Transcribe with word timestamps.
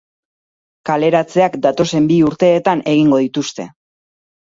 Kaleratzeak 0.91 1.59
datozen 1.67 2.09
bi 2.15 2.19
urteetan 2.33 2.85
egingo 2.97 3.25
dituzte. 3.29 3.73